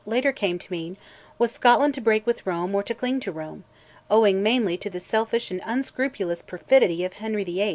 [0.07, 0.97] later came to mean,
[1.37, 3.63] Was Scotland to break with Rome or to cling to Rome?
[4.09, 7.69] Owing mainly to the selfish and unscrupulous perfidy of Henry VIII.